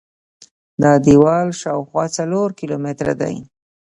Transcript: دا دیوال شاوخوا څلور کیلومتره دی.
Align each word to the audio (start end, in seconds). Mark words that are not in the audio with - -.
دا 0.81 0.91
دیوال 1.05 1.47
شاوخوا 1.61 2.05
څلور 2.17 2.47
کیلومتره 2.59 3.13
دی. 3.21 3.35